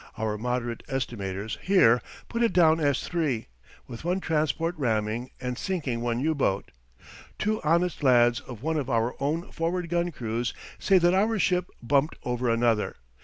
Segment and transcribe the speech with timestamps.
[0.17, 3.49] Our moderate estimators here put it down as three,
[3.85, 6.71] with one transport ramming and sinking one U boat.
[7.37, 11.69] Two honest lads of one of our own forward gun crews say that our ship
[11.83, 12.95] bumped over another.